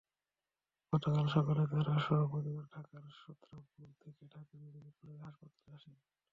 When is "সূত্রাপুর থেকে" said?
3.19-4.23